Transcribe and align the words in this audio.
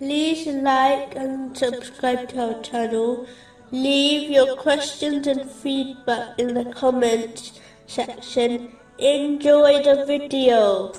like 0.00 1.14
and 1.16 1.56
subscribe 1.56 2.28
to 2.30 2.54
our 2.54 2.62
channel. 2.62 3.26
Leave 3.70 4.30
your 4.30 4.56
questions 4.56 5.26
and 5.26 5.50
feedback 5.50 6.38
in 6.38 6.54
the 6.54 6.64
comments 6.72 7.60
section. 7.86 8.76
Enjoy 8.98 9.82
the 9.82 10.04
video. 10.06 10.92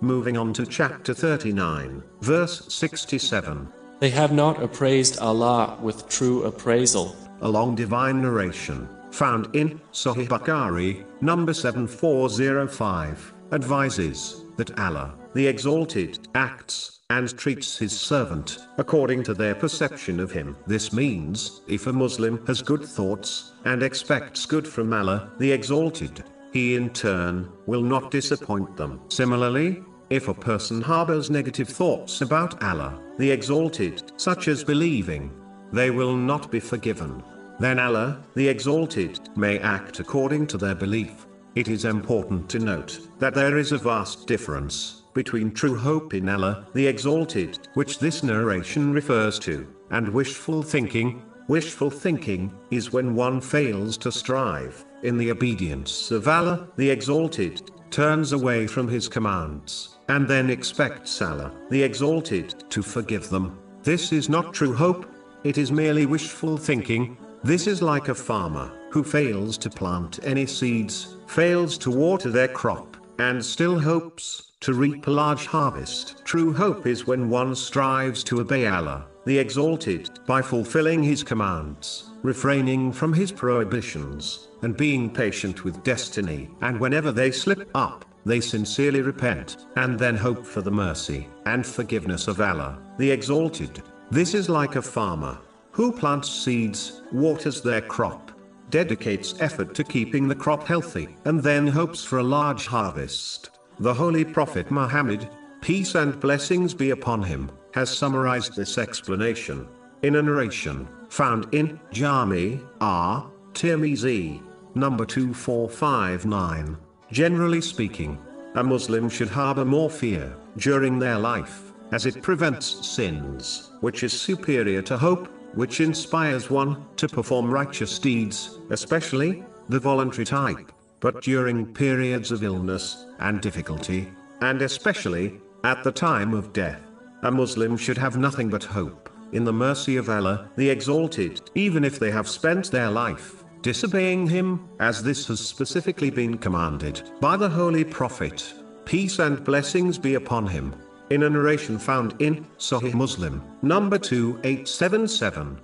Moving 0.00 0.36
on 0.36 0.52
to 0.54 0.66
chapter 0.66 1.14
39, 1.14 2.02
verse 2.20 2.72
67. 2.72 3.68
They 4.00 4.10
have 4.10 4.32
not 4.32 4.62
appraised 4.62 5.18
Allah 5.18 5.78
with 5.82 6.08
true 6.08 6.44
appraisal. 6.44 7.14
A 7.42 7.48
long 7.48 7.74
divine 7.74 8.22
narration, 8.22 8.88
found 9.10 9.54
in 9.54 9.80
Sahih 9.92 10.28
Bukhari, 10.28 11.04
number 11.20 11.52
7405, 11.52 13.34
advises 13.52 14.44
that 14.60 14.78
Allah, 14.78 15.14
the 15.32 15.46
Exalted, 15.46 16.28
acts 16.34 17.00
and 17.08 17.34
treats 17.38 17.78
his 17.78 17.98
servant 17.98 18.58
according 18.76 19.22
to 19.22 19.32
their 19.32 19.54
perception 19.54 20.20
of 20.20 20.30
him. 20.30 20.54
This 20.66 20.92
means, 20.92 21.62
if 21.66 21.86
a 21.86 21.92
Muslim 21.92 22.44
has 22.46 22.60
good 22.60 22.84
thoughts 22.84 23.52
and 23.64 23.82
expects 23.82 24.44
good 24.44 24.68
from 24.68 24.92
Allah, 24.92 25.30
the 25.38 25.50
Exalted, 25.50 26.24
he 26.52 26.76
in 26.76 26.90
turn 26.90 27.50
will 27.64 27.80
not 27.80 28.10
disappoint 28.10 28.76
them. 28.76 29.00
Similarly, 29.08 29.82
if 30.10 30.28
a 30.28 30.34
person 30.34 30.82
harbors 30.82 31.30
negative 31.30 31.68
thoughts 31.68 32.20
about 32.20 32.62
Allah, 32.62 33.00
the 33.16 33.30
Exalted, 33.30 34.12
such 34.18 34.46
as 34.48 34.62
believing, 34.62 35.32
they 35.72 35.90
will 35.90 36.14
not 36.14 36.50
be 36.50 36.60
forgiven. 36.60 37.22
Then 37.58 37.78
Allah, 37.78 38.22
the 38.34 38.46
Exalted, 38.46 39.20
may 39.36 39.58
act 39.60 40.00
according 40.00 40.48
to 40.48 40.58
their 40.58 40.74
belief. 40.74 41.26
It 41.56 41.66
is 41.66 41.84
important 41.84 42.48
to 42.50 42.60
note 42.60 43.00
that 43.18 43.34
there 43.34 43.58
is 43.58 43.72
a 43.72 43.78
vast 43.78 44.28
difference 44.28 45.02
between 45.14 45.50
true 45.50 45.76
hope 45.76 46.14
in 46.14 46.28
Allah, 46.28 46.66
the 46.74 46.86
Exalted, 46.86 47.58
which 47.74 47.98
this 47.98 48.22
narration 48.22 48.92
refers 48.92 49.40
to, 49.40 49.66
and 49.90 50.08
wishful 50.08 50.62
thinking. 50.62 51.22
Wishful 51.48 51.90
thinking 51.90 52.52
is 52.70 52.92
when 52.92 53.16
one 53.16 53.40
fails 53.40 53.98
to 53.98 54.12
strive 54.12 54.84
in 55.02 55.18
the 55.18 55.32
obedience 55.32 56.12
of 56.12 56.28
Allah, 56.28 56.68
the 56.76 56.88
Exalted, 56.88 57.68
turns 57.90 58.32
away 58.32 58.68
from 58.68 58.86
His 58.86 59.08
commands, 59.08 59.98
and 60.08 60.28
then 60.28 60.50
expects 60.50 61.20
Allah, 61.20 61.50
the 61.68 61.82
Exalted, 61.82 62.62
to 62.70 62.80
forgive 62.80 63.28
them. 63.28 63.58
This 63.82 64.12
is 64.12 64.28
not 64.28 64.54
true 64.54 64.74
hope, 64.74 65.04
it 65.42 65.58
is 65.58 65.72
merely 65.72 66.06
wishful 66.06 66.56
thinking. 66.56 67.16
This 67.42 67.66
is 67.66 67.82
like 67.82 68.08
a 68.08 68.14
farmer 68.14 68.70
who 68.90 69.02
fails 69.02 69.56
to 69.58 69.70
plant 69.70 70.18
any 70.22 70.46
seeds, 70.46 71.16
fails 71.26 71.78
to 71.78 71.90
water 71.90 72.30
their 72.30 72.48
crop, 72.48 72.96
and 73.18 73.44
still 73.44 73.78
hopes 73.78 74.52
to 74.60 74.74
reap 74.74 75.06
a 75.06 75.10
large 75.10 75.46
harvest. 75.46 76.22
True 76.24 76.52
hope 76.52 76.86
is 76.86 77.06
when 77.06 77.30
one 77.30 77.54
strives 77.54 78.22
to 78.24 78.40
obey 78.40 78.66
Allah, 78.66 79.06
the 79.24 79.38
Exalted, 79.38 80.20
by 80.26 80.42
fulfilling 80.42 81.02
His 81.02 81.22
commands, 81.22 82.10
refraining 82.22 82.92
from 82.92 83.12
His 83.12 83.32
prohibitions, 83.32 84.48
and 84.62 84.76
being 84.76 85.08
patient 85.08 85.64
with 85.64 85.82
destiny. 85.82 86.50
And 86.60 86.78
whenever 86.78 87.12
they 87.12 87.30
slip 87.30 87.70
up, 87.74 88.04
they 88.26 88.40
sincerely 88.40 89.00
repent, 89.00 89.66
and 89.76 89.98
then 89.98 90.16
hope 90.16 90.44
for 90.44 90.60
the 90.60 90.70
mercy 90.70 91.28
and 91.46 91.66
forgiveness 91.66 92.28
of 92.28 92.40
Allah, 92.40 92.78
the 92.98 93.10
Exalted. 93.10 93.82
This 94.10 94.34
is 94.34 94.48
like 94.48 94.76
a 94.76 94.82
farmer 94.82 95.38
who 95.72 95.92
plants 95.92 96.28
seeds, 96.28 97.00
waters 97.12 97.62
their 97.62 97.80
crop, 97.80 98.29
dedicates 98.70 99.34
effort 99.40 99.74
to 99.74 99.84
keeping 99.84 100.28
the 100.28 100.34
crop 100.34 100.66
healthy, 100.66 101.16
and 101.24 101.42
then 101.42 101.66
hopes 101.66 102.04
for 102.04 102.18
a 102.18 102.22
large 102.22 102.66
harvest. 102.66 103.50
The 103.78 103.94
Holy 103.94 104.24
Prophet 104.24 104.70
Muhammad, 104.70 105.28
peace 105.60 105.94
and 105.94 106.18
blessings 106.20 106.74
be 106.74 106.90
upon 106.90 107.22
him, 107.22 107.50
has 107.74 107.96
summarized 107.96 108.56
this 108.56 108.78
explanation 108.78 109.68
in 110.02 110.16
a 110.16 110.22
narration 110.22 110.88
found 111.08 111.52
in 111.52 111.78
Jami 111.90 112.60
R. 112.80 113.30
Tirmizi, 113.52 114.42
number 114.74 115.04
2459. 115.04 116.76
Generally 117.10 117.60
speaking, 117.60 118.18
a 118.54 118.62
Muslim 118.62 119.08
should 119.08 119.28
harbor 119.28 119.64
more 119.64 119.90
fear 119.90 120.34
during 120.56 120.98
their 120.98 121.18
life, 121.18 121.72
as 121.92 122.06
it 122.06 122.22
prevents 122.22 122.86
sins, 122.86 123.72
which 123.80 124.02
is 124.02 124.12
superior 124.12 124.82
to 124.82 124.96
hope, 124.96 125.28
which 125.54 125.80
inspires 125.80 126.50
one 126.50 126.84
to 126.96 127.08
perform 127.08 127.50
righteous 127.50 127.98
deeds, 127.98 128.58
especially 128.70 129.44
the 129.68 129.80
voluntary 129.80 130.24
type, 130.24 130.72
but 131.00 131.22
during 131.22 131.72
periods 131.72 132.30
of 132.30 132.42
illness 132.42 133.06
and 133.18 133.40
difficulty, 133.40 134.08
and 134.40 134.62
especially 134.62 135.40
at 135.64 135.82
the 135.84 135.92
time 135.92 136.34
of 136.34 136.52
death. 136.52 136.80
A 137.22 137.30
Muslim 137.30 137.76
should 137.76 137.98
have 137.98 138.16
nothing 138.16 138.48
but 138.48 138.64
hope 138.64 139.10
in 139.32 139.44
the 139.44 139.52
mercy 139.52 139.96
of 139.96 140.08
Allah, 140.08 140.48
the 140.56 140.68
Exalted, 140.68 141.40
even 141.54 141.84
if 141.84 141.98
they 141.98 142.10
have 142.10 142.28
spent 142.28 142.70
their 142.70 142.90
life 142.90 143.44
disobeying 143.62 144.26
Him, 144.26 144.68
as 144.80 145.02
this 145.02 145.26
has 145.28 145.40
specifically 145.40 146.10
been 146.10 146.38
commanded 146.38 147.10
by 147.20 147.36
the 147.36 147.48
Holy 147.48 147.84
Prophet. 147.84 148.54
Peace 148.84 149.18
and 149.18 149.44
blessings 149.44 149.98
be 149.98 150.14
upon 150.14 150.46
him. 150.46 150.74
In 151.10 151.24
a 151.24 151.28
narration 151.28 151.76
found 151.76 152.14
in 152.20 152.46
Sahih 152.56 152.94
Muslim, 152.94 153.42
number 153.62 153.98
2877, 153.98 155.58